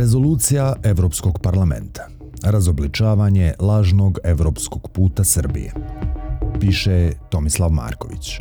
Rezolucija 0.00 0.74
Evropskog 0.82 1.38
parlamenta. 1.42 2.08
Razobličavanje 2.42 3.54
lažnog 3.58 4.18
evropskog 4.24 4.90
puta 4.92 5.24
Srbije. 5.24 5.72
Piše 6.60 7.12
Tomislav 7.30 7.70
Marković. 7.70 8.40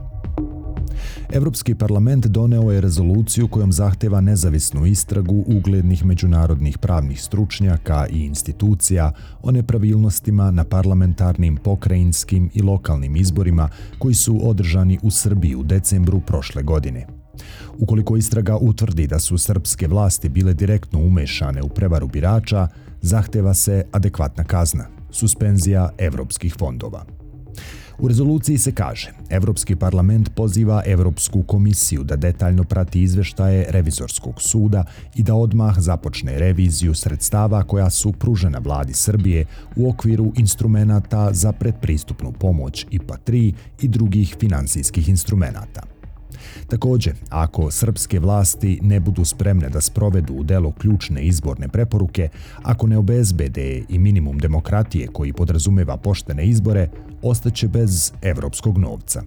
Evropski 1.34 1.76
parlament 1.76 2.26
doneo 2.26 2.72
je 2.72 2.82
rezoluciju 2.82 3.48
kojom 3.48 3.72
zahteva 3.72 4.22
nezavisnu 4.22 4.86
istragu 4.86 5.44
uglednih 5.48 6.06
međunarodnih 6.06 6.78
pravnih 6.78 7.24
stručnjaka 7.24 8.08
i 8.08 8.20
institucija 8.20 9.12
o 9.42 9.52
nepravilnostima 9.52 10.52
na 10.52 10.64
parlamentarnim, 10.64 11.58
pokrajinskim 11.58 12.50
i 12.54 12.62
lokalnim 12.62 13.16
izborima 13.16 13.70
koji 13.98 14.14
su 14.16 14.50
održani 14.50 15.00
u 15.04 15.12
Srbiji 15.12 15.56
u 15.56 15.64
decembru 15.64 16.20
prošle 16.20 16.64
godine. 16.64 17.19
Ukoliko 17.78 18.18
istraga 18.18 18.58
utvrdi 18.58 19.08
da 19.08 19.20
su 19.20 19.38
srpske 19.38 19.88
vlasti 19.88 20.30
bile 20.30 20.54
direktno 20.54 21.00
umešane 21.00 21.62
u 21.62 21.70
prevaru 21.70 22.08
birača, 22.08 22.68
zahteva 23.02 23.54
se 23.54 23.84
adekvatna 23.92 24.44
kazna, 24.44 24.86
suspenzija 25.12 25.90
evropskih 25.98 26.56
fondova. 26.60 27.06
U 28.00 28.08
rezoluciji 28.08 28.58
se 28.58 28.72
kaže, 28.72 29.12
Evropski 29.30 29.76
parlament 29.76 30.30
poziva 30.36 30.84
Evropsku 30.86 31.44
komisiju 31.44 32.04
da 32.04 32.16
detaljno 32.16 32.64
prati 32.64 33.02
izveštaje 33.02 33.66
revizorskog 33.70 34.42
suda 34.42 34.84
i 35.16 35.24
da 35.24 35.36
odmah 35.36 35.80
započne 35.80 36.40
reviziju 36.40 36.96
sredstava 36.96 37.64
koja 37.64 37.90
su 37.90 38.12
pružena 38.12 38.60
vladi 38.60 38.94
Srbije 38.94 39.46
u 39.76 39.90
okviru 39.90 40.32
instrumenta 40.36 41.34
za 41.34 41.52
predpristupnu 41.52 42.32
pomoć 42.32 42.86
IPA 42.92 43.18
3 43.26 43.54
i 43.82 43.88
drugih 43.88 44.36
finansijskih 44.40 45.10
instrumenta. 45.10 45.89
Također, 46.68 47.14
ako 47.30 47.72
srpske 47.72 48.20
vlasti 48.20 48.80
ne 48.82 49.00
budu 49.00 49.26
spremne 49.26 49.70
da 49.70 49.82
sprovedu 49.82 50.34
u 50.34 50.44
delo 50.44 50.72
ključne 50.72 51.24
izborne 51.24 51.68
preporuke, 51.68 52.30
ako 52.64 52.88
ne 52.88 52.98
obezbede 52.98 53.84
i 53.90 54.00
minimum 54.00 54.38
demokratije 54.38 55.08
koji 55.08 55.34
podrazumeva 55.34 55.98
poštene 55.98 56.46
izbore, 56.46 56.90
ostaće 57.22 57.68
bez 57.68 58.12
evropskog 58.22 58.78
novca. 58.78 59.24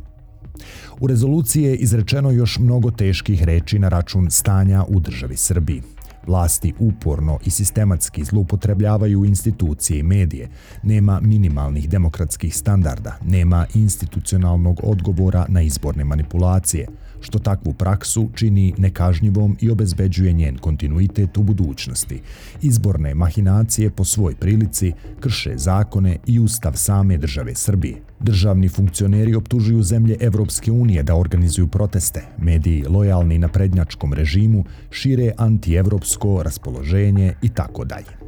U 1.01 1.07
rezoluciji 1.07 1.63
je 1.63 1.77
izrečeno 1.77 2.31
još 2.31 2.59
mnogo 2.59 2.91
teških 2.91 3.45
reči 3.45 3.79
na 3.79 3.89
račun 3.89 4.31
stanja 4.31 4.85
u 4.89 5.01
državi 5.01 5.37
Srbiji. 5.37 5.83
Vlasti 6.27 6.73
uporno 6.79 7.39
i 7.45 7.51
sistematski 7.51 8.25
zloupotrebljavaju 8.25 9.25
institucije 9.25 9.99
i 9.99 10.03
medije, 10.03 10.49
nema 10.83 11.21
minimalnih 11.21 11.89
demokratskih 11.89 12.57
standarda, 12.57 13.19
nema 13.25 13.67
institucionalnog 13.75 14.81
odgovora 14.83 15.47
na 15.49 15.63
izborne 15.63 16.05
manipulacije– 16.05 16.87
što 17.23 17.39
takvu 17.39 17.73
praksu 17.73 18.29
čini 18.35 18.75
nekažnjivom 18.79 19.57
i 19.61 19.71
obezbeđuje 19.71 20.33
njen 20.33 20.59
kontinuitet 20.59 21.37
u 21.37 21.43
budućnosti. 21.43 22.21
Izborne 22.63 23.15
mahinacije 23.15 23.91
po 23.91 24.05
svoj 24.05 24.35
prilici 24.35 24.93
krše 25.21 25.53
zakone 25.57 26.19
i 26.27 26.41
ustav 26.41 26.73
same 26.75 27.19
države 27.19 27.55
Srbije. 27.55 28.03
Državni 28.23 28.69
funkcioneri 28.69 29.35
optužuju 29.35 29.83
zemlje 29.83 30.17
Evropske 30.21 30.73
unije 30.73 31.03
da 31.03 31.17
organizuju 31.17 31.69
proteste. 31.69 32.23
Mediji 32.39 32.85
lojalni 32.89 33.39
na 33.39 33.49
prednjačkom 33.49 34.13
režimu 34.13 34.65
šire 34.91 35.33
antievropsko 35.39 36.43
raspoloženje 36.43 37.35
i 37.43 37.49
tako 37.49 37.85
dalje. 37.85 38.23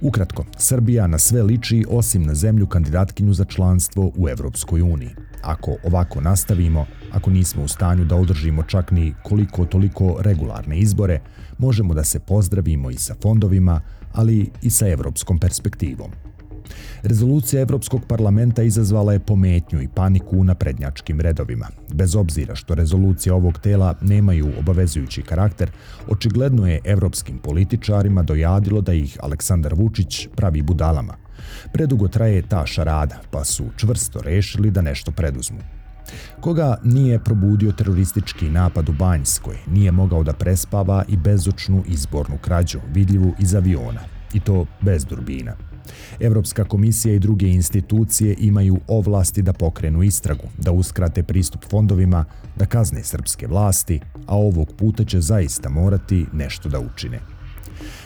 Ukratko, 0.00 0.44
Srbija 0.58 1.06
na 1.06 1.18
sve 1.18 1.42
liči 1.42 1.84
osim 1.88 2.22
na 2.22 2.34
zemlju 2.34 2.66
kandidatkinju 2.66 3.34
za 3.34 3.44
članstvo 3.44 4.12
u 4.16 4.28
Evropskoj 4.28 4.82
uniji. 4.82 5.10
Ako 5.42 5.76
ovako 5.84 6.20
nastavimo, 6.20 6.86
ako 7.12 7.30
nismo 7.30 7.64
u 7.64 7.68
stanju 7.68 8.04
da 8.04 8.16
održimo 8.16 8.62
čak 8.62 8.90
ni 8.90 9.14
koliko 9.22 9.64
toliko 9.64 10.16
regularne 10.20 10.78
izbore, 10.78 11.20
možemo 11.58 11.94
da 11.94 12.04
se 12.04 12.20
pozdravimo 12.20 12.90
i 12.90 12.96
sa 12.96 13.14
fondovima, 13.22 13.80
ali 14.12 14.50
i 14.62 14.70
sa 14.70 14.88
evropskom 14.88 15.38
perspektivom. 15.38 16.10
Rezolucija 17.02 17.62
Evropskog 17.62 18.06
parlamenta 18.08 18.62
izazvala 18.62 19.12
je 19.12 19.18
pometnju 19.18 19.82
i 19.82 19.88
paniku 19.88 20.44
na 20.44 20.54
prednjačkim 20.54 21.20
redovima. 21.20 21.66
Bez 21.94 22.16
obzira 22.16 22.54
što 22.54 22.74
rezolucije 22.74 23.32
ovog 23.32 23.58
tela 23.58 23.94
nemaju 24.00 24.52
obavezujući 24.58 25.22
karakter, 25.22 25.70
očigledno 26.08 26.68
je 26.68 26.80
evropskim 26.84 27.38
političarima 27.38 28.22
dojadilo 28.22 28.80
da 28.80 28.92
ih 28.92 29.18
Aleksandar 29.22 29.74
Vučić 29.74 30.28
pravi 30.36 30.62
budalama. 30.62 31.14
Predugo 31.72 32.08
traje 32.08 32.42
ta 32.42 32.66
šarada, 32.66 33.20
pa 33.30 33.44
su 33.44 33.64
čvrsto 33.76 34.20
rešili 34.20 34.70
da 34.70 34.82
nešto 34.82 35.12
preduzmu. 35.12 35.58
Koga 36.40 36.76
nije 36.84 37.24
probudio 37.24 37.72
teroristički 37.72 38.50
napad 38.50 38.88
u 38.88 38.92
Banjskoj, 38.92 39.56
nije 39.66 39.92
mogao 39.92 40.22
da 40.22 40.32
prespava 40.32 41.04
i 41.08 41.16
bezočnu 41.16 41.82
izbornu 41.88 42.38
krađu, 42.38 42.78
vidljivu 42.94 43.34
iz 43.38 43.54
aviona, 43.54 44.00
i 44.34 44.40
to 44.40 44.66
bez 44.80 45.04
durbina. 45.04 45.52
Evropska 46.20 46.64
komisija 46.64 47.14
i 47.14 47.18
druge 47.18 47.48
institucije 47.48 48.36
imaju 48.38 48.78
ovlasti 48.88 49.42
da 49.42 49.52
pokrenu 49.52 50.02
istragu, 50.02 50.44
da 50.58 50.72
uskrate 50.72 51.22
pristup 51.22 51.64
fondovima, 51.70 52.24
da 52.56 52.66
kazne 52.66 53.04
srpske 53.04 53.46
vlasti, 53.46 54.00
a 54.26 54.36
ovog 54.36 54.72
puta 54.76 55.04
će 55.04 55.20
zaista 55.20 55.68
morati 55.68 56.26
nešto 56.32 56.68
da 56.68 56.80
učine. 56.80 57.20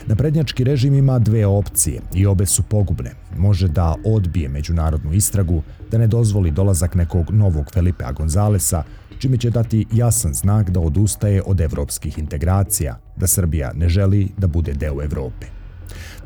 Naprednjački 0.06 0.64
režim 0.64 0.94
ima 0.94 1.18
dve 1.18 1.46
opcije 1.46 2.00
i 2.14 2.26
obe 2.26 2.46
su 2.46 2.62
pogubne. 2.62 3.10
Može 3.38 3.68
da 3.68 3.94
odbije 4.04 4.48
međunarodnu 4.48 5.12
istragu, 5.12 5.62
da 5.90 5.98
ne 5.98 6.06
dozvoli 6.06 6.50
dolazak 6.50 6.94
nekog 6.94 7.30
novog 7.30 7.70
Felipe 7.74 8.04
Gonzalesa, 8.16 8.82
čime 9.18 9.36
će 9.36 9.50
dati 9.50 9.86
jasan 9.92 10.34
znak 10.34 10.70
da 10.70 10.80
odustaje 10.80 11.42
od 11.46 11.60
evropskih 11.60 12.18
integracija, 12.18 12.98
da 13.16 13.26
Srbija 13.26 13.72
ne 13.74 13.88
želi 13.88 14.28
da 14.38 14.46
bude 14.46 14.72
deo 14.72 15.02
Evrope. 15.02 15.59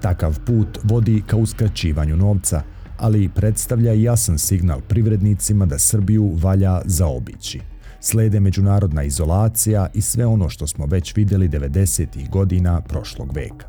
Takav 0.01 0.39
put 0.47 0.79
vodi 0.83 1.23
ka 1.27 1.37
uskraćivanju 1.37 2.17
novca, 2.17 2.63
ali 2.99 3.29
predstavlja 3.29 3.93
jasan 3.93 4.39
signal 4.39 4.81
privrednicima 4.81 5.67
da 5.67 5.79
Srbiju 5.79 6.33
valja 6.43 6.81
zaobići. 6.85 7.61
Slede 8.01 8.41
međunarodna 8.41 9.03
izolacija 9.03 9.87
i 9.95 10.01
sve 10.01 10.27
ono 10.27 10.49
što 10.49 10.67
smo 10.67 10.87
već 10.87 11.17
vidjeli 11.17 11.49
90. 11.49 12.31
godina 12.31 12.81
prošlog 12.81 13.37
veka. 13.37 13.67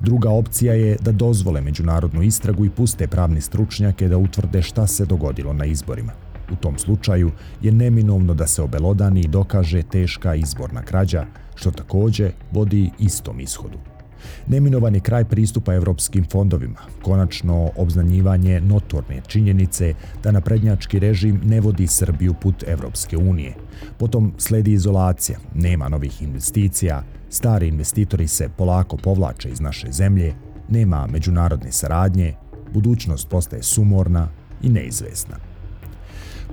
Druga 0.00 0.30
opcija 0.30 0.74
je 0.74 0.96
da 1.00 1.12
dozvole 1.12 1.60
međunarodnu 1.60 2.22
istragu 2.22 2.64
i 2.64 2.70
puste 2.70 3.06
pravni 3.08 3.40
stručnjake 3.40 4.08
da 4.08 4.16
utvrde 4.16 4.62
šta 4.62 4.86
se 4.86 5.06
dogodilo 5.06 5.52
na 5.52 5.64
izborima. 5.64 6.12
U 6.52 6.56
tom 6.56 6.78
slučaju 6.78 7.30
je 7.62 7.72
neminovno 7.72 8.34
da 8.34 8.46
se 8.46 8.62
obelodani 8.62 9.20
i 9.20 9.28
dokaže 9.28 9.82
teška 9.82 10.34
izborna 10.34 10.82
krađa, 10.82 11.26
što 11.54 11.70
takođe 11.70 12.30
vodi 12.52 12.90
istom 12.98 13.40
ishodu. 13.40 13.78
Neminovan 14.46 14.94
je 14.94 15.00
kraj 15.00 15.24
pristupa 15.24 15.74
evropskim 15.74 16.24
fondovima, 16.30 16.80
konačno 17.02 17.70
obznanjivanje 17.76 18.60
notorne 18.60 19.20
činjenice 19.26 19.94
da 20.22 20.32
naprednjački 20.32 20.98
režim 20.98 21.40
ne 21.44 21.60
vodi 21.60 21.86
Srbiju 21.86 22.34
put 22.34 22.64
Evropske 22.66 23.16
unije. 23.16 23.54
Potom 23.98 24.32
sledi 24.38 24.72
izolacija, 24.72 25.38
nema 25.54 25.88
novih 25.88 26.22
investicija, 26.22 27.02
stari 27.30 27.68
investitori 27.68 28.28
se 28.28 28.48
polako 28.56 28.96
povlače 28.96 29.48
iz 29.48 29.60
naše 29.60 29.92
zemlje, 29.92 30.34
nema 30.68 31.06
međunarodne 31.06 31.72
saradnje, 31.72 32.34
budućnost 32.72 33.28
postaje 33.28 33.62
sumorna 33.62 34.28
i 34.62 34.68
neizvesna. 34.68 35.53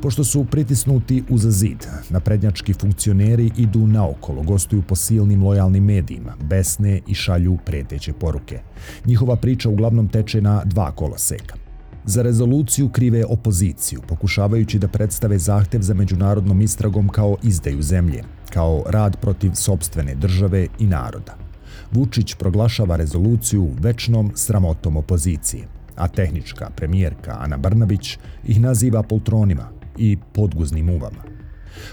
Pošto 0.01 0.23
su 0.23 0.45
pritisnuti 0.45 1.23
uz 1.29 1.41
zid, 1.41 1.87
naprednjački 2.09 2.73
funkcioneri 2.73 3.51
idu 3.57 3.87
naokolo, 3.87 4.43
gostuju 4.43 4.81
po 4.81 4.95
silnim 4.95 5.43
lojalnim 5.43 5.83
medijima, 5.83 6.33
besne 6.43 7.01
i 7.07 7.13
šalju 7.13 7.57
preteće 7.65 8.13
poruke. 8.13 8.59
Njihova 9.05 9.35
priča 9.35 9.69
uglavnom 9.69 10.07
teče 10.07 10.41
na 10.41 10.63
dva 10.65 10.91
koloseka. 10.91 11.55
Za 12.05 12.21
rezoluciju 12.21 12.89
krive 12.89 13.25
opoziciju, 13.25 14.01
pokušavajući 14.07 14.79
da 14.79 14.87
predstave 14.87 15.37
zahtev 15.39 15.81
za 15.81 15.93
međunarodnom 15.93 16.61
istragom 16.61 17.09
kao 17.09 17.37
izdaju 17.43 17.81
zemlje, 17.81 18.23
kao 18.49 18.83
rad 18.87 19.17
protiv 19.21 19.51
sobstvene 19.53 20.15
države 20.15 20.67
i 20.79 20.87
naroda. 20.87 21.37
Vučić 21.91 22.35
proglašava 22.35 22.95
rezoluciju 22.95 23.69
večnom 23.79 24.31
sramotom 24.35 24.97
opozicije, 24.97 25.67
a 25.95 26.07
tehnička 26.07 26.69
premijerka 26.75 27.37
Ana 27.39 27.57
Brnabić 27.57 28.17
ih 28.47 28.61
naziva 28.61 29.03
poltronima, 29.03 29.80
i 29.97 30.17
podguznim 30.33 30.89
uvama. 30.89 31.31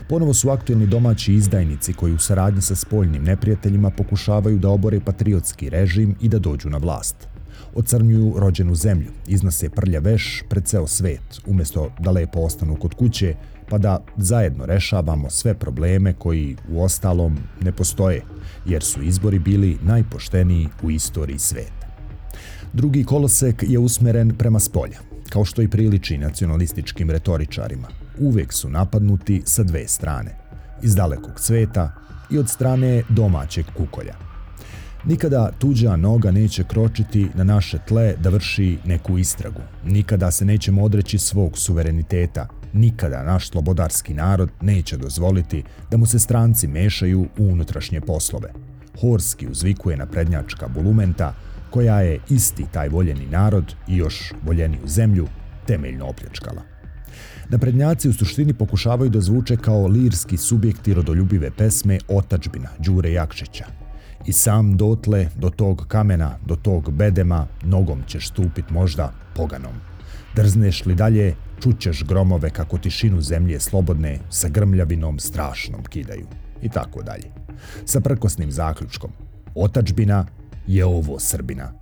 Ponovo 0.08 0.34
su 0.34 0.50
aktuelni 0.50 0.86
domaći 0.86 1.34
izdajnici 1.34 1.92
koji 1.92 2.12
u 2.12 2.18
saradnji 2.18 2.62
sa 2.62 2.74
spoljnim 2.74 3.22
neprijateljima 3.22 3.90
pokušavaju 3.90 4.58
da 4.58 4.68
obore 4.68 5.00
patriotski 5.00 5.70
režim 5.70 6.14
i 6.20 6.28
da 6.28 6.38
dođu 6.38 6.70
na 6.70 6.78
vlast. 6.78 7.28
Ocrnjuju 7.74 8.34
rođenu 8.36 8.74
zemlju, 8.74 9.10
iznose 9.26 9.70
prlja 9.70 10.00
veš 10.00 10.42
pred 10.48 10.64
ceo 10.64 10.86
svet, 10.86 11.40
umjesto 11.46 11.90
da 11.98 12.10
lepo 12.10 12.40
ostanu 12.40 12.76
kod 12.76 12.94
kuće, 12.94 13.34
pa 13.68 13.78
da 13.78 14.04
zajedno 14.16 14.66
rešavamo 14.66 15.30
sve 15.30 15.54
probleme 15.54 16.12
koji 16.12 16.56
u 16.70 16.82
ostalom 16.82 17.38
ne 17.60 17.72
postoje, 17.72 18.22
jer 18.66 18.82
su 18.82 19.02
izbori 19.02 19.38
bili 19.38 19.78
najpošteniji 19.82 20.68
u 20.82 20.90
istoriji 20.90 21.38
sveta. 21.38 21.88
Drugi 22.72 23.04
kolosek 23.04 23.64
je 23.68 23.78
usmeren 23.78 24.34
prema 24.38 24.60
spolja 24.60 24.98
kao 25.30 25.44
što 25.44 25.62
i 25.62 25.68
priliči 25.68 26.18
nacionalističkim 26.18 27.10
retoričarima, 27.10 27.88
uvek 28.18 28.52
su 28.52 28.70
napadnuti 28.70 29.42
sa 29.44 29.62
dve 29.62 29.88
strane, 29.88 30.36
iz 30.82 30.94
dalekog 30.94 31.40
sveta 31.40 31.92
i 32.30 32.38
od 32.38 32.48
strane 32.48 33.02
domaćeg 33.08 33.66
kukolja. 33.76 34.14
Nikada 35.04 35.50
tuđa 35.58 35.96
noga 35.96 36.30
neće 36.30 36.64
kročiti 36.64 37.28
na 37.34 37.44
naše 37.44 37.78
tle 37.88 38.14
da 38.20 38.30
vrši 38.30 38.78
neku 38.84 39.18
istragu. 39.18 39.60
Nikada 39.84 40.30
se 40.30 40.44
nećemo 40.44 40.82
odreći 40.82 41.18
svog 41.18 41.58
suvereniteta. 41.58 42.48
Nikada 42.72 43.22
naš 43.22 43.48
slobodarski 43.48 44.14
narod 44.14 44.50
neće 44.60 44.96
dozvoliti 44.96 45.62
da 45.90 45.96
mu 45.96 46.06
se 46.06 46.18
stranci 46.18 46.68
mešaju 46.68 47.20
u 47.38 47.44
unutrašnje 47.44 48.00
poslove. 48.00 48.52
Horski 49.00 49.48
uzvikuje 49.48 49.96
na 49.96 50.06
prednjačka 50.06 50.68
bulumenta, 50.68 51.34
koja 51.70 52.00
je 52.00 52.20
isti 52.28 52.66
taj 52.72 52.88
voljeni 52.88 53.26
narod 53.26 53.74
i 53.88 53.96
još 53.96 54.32
voljeniju 54.46 54.82
zemlju 54.86 55.26
temeljno 55.66 56.06
opljačkala. 56.06 56.62
Naprednjaci 57.48 58.08
u 58.08 58.12
suštini 58.12 58.54
pokušavaju 58.54 59.10
da 59.10 59.20
zvuče 59.20 59.56
kao 59.56 59.86
lirski 59.86 60.36
subjekti 60.36 60.94
rodoljubive 60.94 61.50
pesme 61.50 61.98
Otačbina 62.08 62.68
Đure 62.78 63.12
Jakšića. 63.12 63.64
I 64.26 64.32
sam 64.32 64.76
dotle, 64.76 65.28
do 65.36 65.50
tog 65.50 65.84
kamena, 65.88 66.38
do 66.46 66.56
tog 66.56 66.92
bedema, 66.92 67.46
nogom 67.64 68.02
ćeš 68.06 68.28
stupit 68.28 68.70
možda 68.70 69.12
poganom. 69.34 69.72
Drzneš 70.34 70.86
li 70.86 70.94
dalje, 70.94 71.34
čućeš 71.62 72.04
gromove 72.04 72.50
kako 72.50 72.78
tišinu 72.78 73.20
zemlje 73.20 73.60
slobodne 73.60 74.18
sa 74.30 74.48
grmljavinom 74.48 75.18
strašnom 75.18 75.84
kidaju. 75.84 76.26
I 76.62 76.68
tako 76.68 77.02
dalje. 77.02 77.30
Sa 77.84 78.00
prkosnim 78.00 78.52
zaključkom. 78.52 79.10
Otačbina 79.54 80.26
je 80.68 80.84
ovo 80.84 81.18
Srbina. 81.18 81.72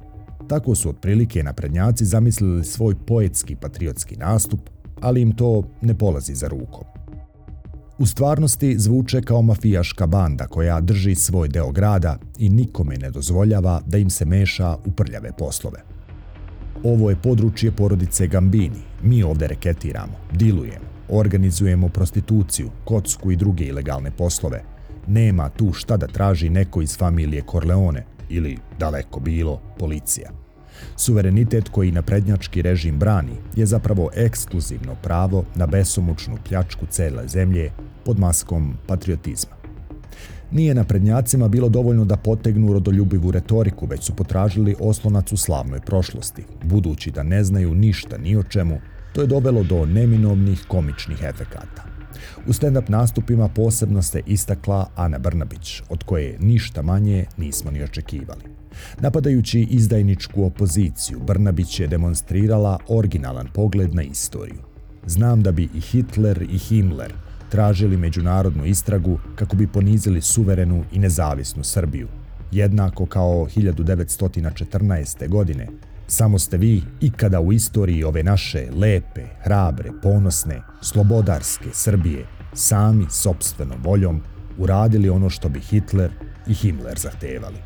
Tako 0.49 0.75
su 0.75 0.89
otprilike 0.91 1.43
naprednjaci 1.43 2.05
zamislili 2.05 2.65
svoj 2.65 2.95
poetski 3.07 3.57
patriotski 3.57 4.17
nastup, 4.17 4.61
ali 5.01 5.21
im 5.21 5.33
to 5.37 5.63
ne 5.81 5.99
polazi 5.99 6.35
za 6.35 6.49
rukom. 6.49 6.85
U 7.99 8.07
stvarnosti 8.07 8.79
zvuče 8.79 9.23
kao 9.23 9.43
mafijaška 9.43 10.07
banda 10.07 10.47
koja 10.47 10.81
drži 10.81 11.15
svoj 11.15 11.49
deo 11.49 11.73
grada 11.73 12.19
i 12.39 12.49
nikome 12.49 12.97
ne 12.97 13.11
dozvoljava 13.11 13.81
da 13.87 13.99
im 13.99 14.11
se 14.11 14.25
meša 14.25 14.77
u 14.85 14.93
prljave 14.93 15.31
poslove. 15.39 15.83
Ovo 16.85 17.11
je 17.11 17.17
područje 17.23 17.73
porodice 17.73 18.27
Gambini. 18.27 18.83
Mi 19.03 19.23
ovde 19.23 19.47
reketiramo, 19.47 20.15
dilujemo, 20.33 20.87
organizujemo 21.09 21.89
prostituciju, 21.89 22.71
kocku 22.85 23.31
i 23.31 23.37
druge 23.37 23.65
ilegalne 23.65 24.11
poslove. 24.11 24.63
Nema 25.07 25.49
tu 25.49 25.73
šta 25.73 25.97
da 25.97 26.07
traži 26.07 26.51
neko 26.51 26.83
iz 26.83 26.97
familije 26.99 27.43
Corleone 27.51 28.16
ili, 28.29 28.59
daleko 28.79 29.21
bilo, 29.21 29.61
policija. 29.79 30.31
Suverenitet 30.97 31.69
koji 31.69 31.93
naprednjački 31.93 32.63
režim 32.63 32.99
brani 32.99 33.33
je 33.57 33.67
zapravo 33.67 34.11
ekskluzivno 34.15 34.95
pravo 35.03 35.45
na 35.55 35.67
besomučnu 35.67 36.37
pljačku 36.49 36.87
cele 36.91 37.29
zemlje 37.29 37.71
pod 38.05 38.19
maskom 38.19 38.75
patriotizma. 38.87 39.57
Nije 40.51 40.75
naprednjacima 40.75 41.49
bilo 41.49 41.69
dovoljno 41.69 42.05
da 42.05 42.17
potegnu 42.17 42.73
rodoljubivu 42.73 43.31
retoriku, 43.31 43.87
već 43.87 44.05
su 44.05 44.15
potražili 44.17 44.77
oslonac 44.81 45.33
u 45.33 45.37
slavnoj 45.37 45.81
prošlosti. 45.81 46.45
Budući 46.65 47.11
da 47.11 47.23
ne 47.23 47.45
znaju 47.45 47.75
ništa 47.75 48.19
ni 48.19 48.37
o 48.37 48.43
čemu, 48.43 48.81
to 49.13 49.21
je 49.21 49.27
dovelo 49.27 49.63
do 49.63 49.87
neminovnih 49.87 50.65
komičnih 50.69 51.23
efekata. 51.23 51.96
U 52.47 52.53
stand-up 52.53 52.89
nastupima 52.89 53.49
posebno 53.49 54.03
se 54.03 54.23
istakla 54.27 54.91
Ana 54.97 55.19
Brnabić, 55.19 55.83
od 55.89 56.05
koje 56.05 56.37
ništa 56.41 56.83
manje 56.83 57.25
nismo 57.37 57.71
ni 57.71 57.83
očekivali. 57.83 58.43
Napadajući 59.01 59.67
izdajničku 59.71 60.45
opoziciju, 60.45 61.21
Brnabić 61.27 61.81
je 61.81 61.87
demonstrirala 61.87 62.79
originalan 62.89 63.49
pogled 63.55 63.95
na 63.95 64.03
istoriju. 64.03 64.63
Znam 65.07 65.43
da 65.43 65.53
bi 65.53 65.69
i 65.75 65.81
Hitler 65.81 66.43
i 66.43 66.59
Himmler 66.59 67.13
tražili 67.51 67.97
međunarodnu 67.97 68.65
istragu 68.65 69.19
kako 69.35 69.57
bi 69.57 69.67
ponizili 69.67 70.21
suverenu 70.21 70.85
i 70.93 70.99
nezavisnu 70.99 71.65
Srbiju, 71.65 72.09
jednako 72.53 73.07
kao 73.07 73.47
1914. 73.57 75.29
godine. 75.29 75.69
Samo 76.09 76.39
ste 76.39 76.57
vi 76.57 76.83
ikada 77.01 77.41
u 77.41 77.53
istoriji 77.53 78.05
ove 78.05 78.23
naše 78.23 78.69
lepe, 78.73 79.23
hrabre, 79.43 79.91
ponosne, 80.03 80.63
slobodarske 80.83 81.69
Srbije 81.73 82.27
sami 82.55 83.07
sobstvenom 83.11 83.79
voljom 83.85 84.23
uradili 84.59 85.11
ono 85.11 85.31
što 85.31 85.49
bi 85.49 85.61
Hitler 85.61 86.11
i 86.47 86.55
Himmler 86.55 86.99
zahtevali. 86.99 87.57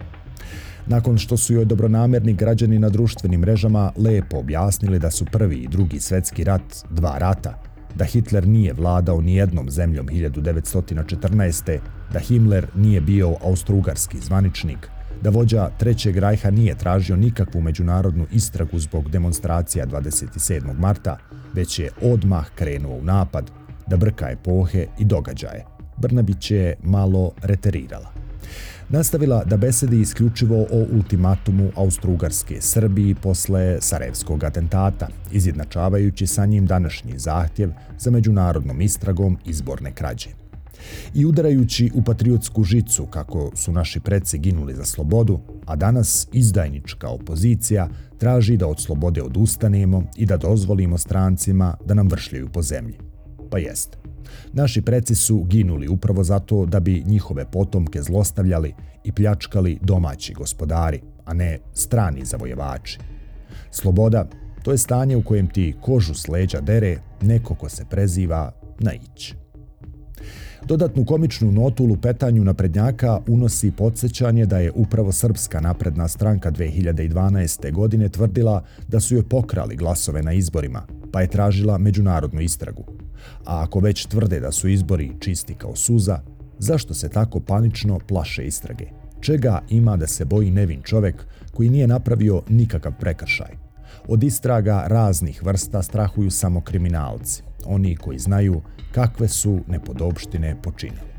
Nakon 0.86 1.18
što 1.18 1.36
su 1.36 1.54
joj 1.54 1.64
dobronamerni 1.64 2.34
građani 2.34 2.78
na 2.78 2.88
društvenim 2.88 3.40
mrežama 3.40 3.92
lepo 3.96 4.38
objasnili 4.38 4.98
da 4.98 5.10
su 5.10 5.24
prvi 5.24 5.56
i 5.56 5.68
drugi 5.68 6.00
svetski 6.00 6.44
rat 6.44 6.62
dva 6.90 7.18
rata, 7.18 7.62
da 7.94 8.04
Hitler 8.04 8.48
nije 8.48 8.72
vladao 8.72 9.20
ni 9.20 9.34
jednom 9.34 9.70
zemljom 9.70 10.06
1914. 10.06 11.78
da 12.12 12.18
Himmler 12.18 12.66
nije 12.74 13.00
bio 13.00 13.36
austrougarski 13.44 14.18
zvaničnik, 14.18 14.90
da 15.22 15.30
vođa 15.30 15.70
Trećeg 15.78 16.16
rajha 16.16 16.50
nije 16.50 16.74
tražio 16.74 17.16
nikakvu 17.16 17.60
međunarodnu 17.60 18.26
istragu 18.32 18.78
zbog 18.78 19.10
demonstracija 19.10 19.86
27. 19.86 20.78
marta, 20.78 21.16
već 21.54 21.78
je 21.78 21.90
odmah 22.02 22.50
krenuo 22.54 22.96
u 22.96 23.04
napad 23.04 23.50
da 23.86 23.96
brka 23.96 24.30
epohe 24.30 24.86
i 24.98 25.04
događaje. 25.04 25.64
Brnabić 25.96 26.50
je 26.50 26.74
malo 26.82 27.32
reterirala 27.42 28.20
nastavila 28.90 29.44
da 29.44 29.56
besedi 29.56 30.00
isključivo 30.00 30.66
o 30.70 30.86
ultimatumu 30.92 31.70
Austro-Ugarske 31.76 32.60
Srbiji 32.60 33.14
posle 33.14 33.80
Sarajevskog 33.80 34.44
atentata, 34.44 35.08
izjednačavajući 35.32 36.26
sa 36.26 36.46
njim 36.46 36.66
današnji 36.66 37.18
zahtjev 37.18 37.70
za 37.98 38.10
međunarodnom 38.10 38.80
istragom 38.80 39.38
izborne 39.44 39.92
krađe. 39.92 40.30
I 41.14 41.26
udarajući 41.26 41.90
u 41.94 42.02
patriotsku 42.02 42.64
žicu 42.64 43.06
kako 43.06 43.50
su 43.54 43.72
naši 43.72 44.00
preci 44.00 44.38
ginuli 44.38 44.74
za 44.74 44.84
slobodu, 44.84 45.40
a 45.66 45.76
danas 45.76 46.28
izdajnička 46.32 47.08
opozicija 47.08 47.88
traži 48.18 48.56
da 48.56 48.66
od 48.66 48.80
slobode 48.80 49.22
odustanemo 49.22 50.04
i 50.16 50.26
da 50.26 50.36
dozvolimo 50.36 50.98
strancima 50.98 51.76
da 51.86 51.94
nam 51.94 52.08
vršljaju 52.08 52.48
po 52.48 52.62
zemlji. 52.62 52.98
Pa 53.50 53.58
jeste. 53.58 53.98
Naši 54.52 54.82
preci 54.82 55.14
su 55.14 55.44
ginuli 55.44 55.88
upravo 55.88 56.24
zato 56.24 56.66
da 56.66 56.80
bi 56.80 57.02
njihove 57.06 57.50
potomke 57.50 58.02
zlostavljali 58.02 58.74
i 59.04 59.12
pljačkali 59.12 59.78
domaći 59.82 60.34
gospodari, 60.34 61.00
a 61.24 61.34
ne 61.34 61.58
strani 61.74 62.24
zavojevači. 62.24 62.98
Sloboda, 63.70 64.28
to 64.62 64.72
je 64.72 64.78
stanje 64.78 65.16
u 65.16 65.22
kojem 65.22 65.46
ti 65.46 65.74
kožu 65.80 66.14
s 66.14 66.28
leđa 66.28 66.60
dere 66.60 66.98
neko 67.22 67.54
ko 67.54 67.68
se 67.68 67.84
preziva 67.90 68.52
na. 68.80 68.92
Dodatnu 70.66 71.04
komičnu 71.04 71.52
notu 71.52 71.84
u 71.84 71.86
lupetanju 71.86 72.44
naprednjaka 72.44 73.20
unosi 73.28 73.70
podsjećanje 73.70 74.46
da 74.46 74.58
je 74.58 74.72
upravo 74.74 75.12
Srpska 75.12 75.60
napredna 75.60 76.08
stranka 76.08 76.50
2012. 76.50 77.72
godine 77.72 78.08
tvrdila 78.08 78.64
da 78.88 79.00
su 79.00 79.14
joj 79.14 79.28
pokrali 79.28 79.76
glasove 79.76 80.22
na 80.22 80.32
izborima, 80.32 80.82
pa 81.12 81.20
je 81.20 81.30
tražila 81.30 81.78
međunarodnu 81.78 82.40
istragu. 82.40 82.84
A 83.44 83.62
ako 83.62 83.80
već 83.80 84.06
tvrde 84.06 84.40
da 84.40 84.52
su 84.52 84.68
izbori 84.68 85.12
čisti 85.20 85.54
kao 85.54 85.76
suza, 85.76 86.20
zašto 86.58 86.94
se 86.94 87.08
tako 87.08 87.40
panično 87.40 87.98
plaše 87.98 88.44
istrage? 88.44 88.86
Čega 89.20 89.62
ima 89.70 89.96
da 89.96 90.06
se 90.06 90.24
boji 90.24 90.50
nevin 90.50 90.82
čovek 90.82 91.26
koji 91.52 91.70
nije 91.70 91.86
napravio 91.86 92.42
nikakav 92.48 92.92
prekršaj? 93.00 93.69
Od 94.08 94.24
istraga 94.24 94.84
raznih 94.86 95.42
vrsta 95.44 95.82
strahuju 95.82 96.30
samo 96.30 96.60
kriminalci, 96.60 97.42
oni 97.64 97.96
koji 97.96 98.18
znaju 98.18 98.60
kakve 98.92 99.28
su 99.28 99.60
nepodobštine 99.68 100.56
počinili. 100.62 101.10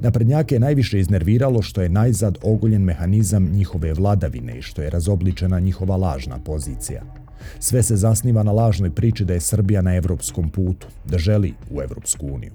Naprednjake 0.00 0.54
je 0.54 0.60
najviše 0.60 1.00
iznerviralo 1.00 1.62
što 1.62 1.82
je 1.82 1.88
najzad 1.88 2.38
ogoljen 2.42 2.82
mehanizam 2.82 3.44
njihove 3.52 3.92
vladavine 3.94 4.58
i 4.58 4.62
što 4.62 4.82
je 4.82 4.90
razobličena 4.90 5.60
njihova 5.60 5.96
lažna 5.96 6.38
pozicija– 6.38 7.02
Sve 7.58 7.82
se 7.82 7.96
zasniva 7.96 8.42
na 8.42 8.52
lažnoj 8.52 8.90
priči 8.90 9.24
da 9.24 9.34
je 9.34 9.40
Srbija 9.40 9.82
na 9.82 9.94
evropskom 9.94 10.50
putu, 10.50 10.86
da 11.04 11.18
želi 11.18 11.54
u 11.70 11.82
Evropsku 11.82 12.26
uniju. 12.26 12.52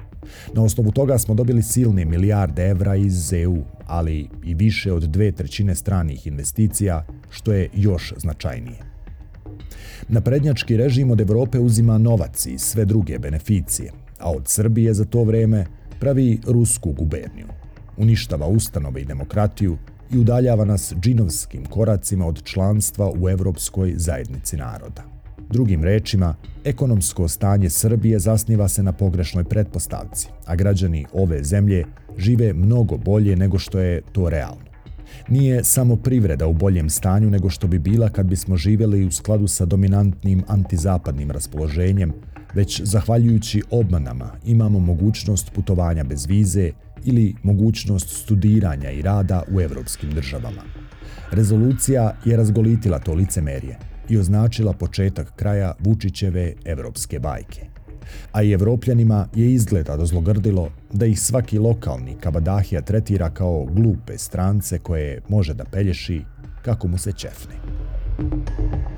Na 0.54 0.64
osnovu 0.64 0.92
toga 0.92 1.18
smo 1.18 1.36
dobili 1.36 1.64
silne 1.64 2.06
milijarde 2.06 2.70
evra 2.70 2.96
iz 2.96 3.34
EU, 3.34 3.64
ali 3.86 4.30
i 4.44 4.54
više 4.54 4.94
od 4.94 5.04
dve 5.04 5.32
trećine 5.32 5.76
stranih 5.76 6.28
investicija, 6.28 7.06
što 7.30 7.54
je 7.54 7.70
još 7.74 8.14
značajnije. 8.18 8.95
Naprednjački 10.08 10.78
režim 10.78 11.12
od 11.12 11.22
Evrope 11.22 11.60
uzima 11.60 11.98
novac 11.98 12.46
i 12.46 12.58
sve 12.58 12.86
druge 12.86 13.20
beneficije, 13.20 13.92
a 14.20 14.32
od 14.32 14.48
Srbije 14.48 14.94
za 14.94 15.06
to 15.06 15.24
vreme 15.24 15.66
pravi 16.00 16.40
rusku 16.48 16.92
guberniju. 16.92 17.48
Uništava 17.98 18.48
ustanove 18.48 19.02
i 19.02 19.06
demokratiju, 19.06 19.78
i 20.12 20.18
udaljava 20.18 20.66
nas 20.66 20.94
džinovskim 21.02 21.66
koracima 21.66 22.28
od 22.28 22.44
članstva 22.44 23.12
u 23.20 23.30
Evropskoj 23.30 23.94
zajednici 23.96 24.58
naroda. 24.58 25.04
Drugim 25.50 25.84
rečima, 25.84 26.36
ekonomsko 26.64 27.28
stanje 27.28 27.70
Srbije 27.70 28.20
zasniva 28.20 28.68
se 28.68 28.84
na 28.84 28.92
pogrešnoj 28.92 29.44
pretpostavci, 29.44 30.28
a 30.46 30.56
građani 30.56 31.06
ove 31.14 31.44
zemlje 31.44 31.86
žive 32.18 32.54
mnogo 32.54 32.98
bolje 32.98 33.36
nego 33.36 33.60
što 33.60 33.80
je 33.80 34.02
to 34.12 34.30
realno. 34.30 34.75
Nije 35.30 35.64
samo 35.64 35.96
privreda 35.96 36.48
u 36.48 36.54
boljem 36.54 36.90
stanju 36.90 37.30
nego 37.30 37.50
što 37.50 37.68
bi 37.68 37.80
bila 37.80 38.10
kad 38.10 38.26
bismo 38.26 38.58
živjeli 38.58 39.06
u 39.06 39.12
skladu 39.12 39.48
sa 39.48 39.66
dominantnim 39.66 40.44
antizapadnim 40.48 41.32
raspoloženjem, 41.32 42.14
već 42.54 42.82
zahvaljujući 42.84 43.62
obmanama 43.72 44.32
imamo 44.46 44.80
mogućnost 44.80 45.52
putovanja 45.54 46.04
bez 46.04 46.26
vize 46.26 46.72
ili 47.06 47.36
mogućnost 47.44 48.24
studiranja 48.24 48.92
i 48.92 49.02
rada 49.02 49.44
u 49.52 49.62
evropskim 49.62 50.12
državama. 50.12 50.62
Rezolucija 51.32 52.16
je 52.26 52.38
razgolitila 52.38 53.00
to 53.00 53.14
licemerje 53.14 53.78
i 54.10 54.18
označila 54.18 54.74
početak 54.74 55.36
kraja 55.36 55.74
Vučićeve 55.80 56.54
evropske 56.66 57.20
bajke. 57.20 57.62
A 58.32 58.44
i 58.44 58.52
evropljanima 58.52 59.28
je 59.36 59.54
izgleda 59.54 59.98
dozlogrdilo 59.98 60.70
da 60.94 61.06
ih 61.06 61.20
svaki 61.20 61.60
lokalni 61.60 62.16
kabadahija 62.20 62.82
tretira 62.82 63.30
kao 63.30 63.66
glupe 63.66 64.18
strance 64.18 64.80
koje 64.80 65.22
može 65.30 65.54
da 65.54 65.66
pelješi 65.66 66.22
kako 66.62 66.88
mu 66.88 66.98
se 66.98 67.12
čefne. 67.12 67.56
Thank 68.18 68.50
you 68.50 68.95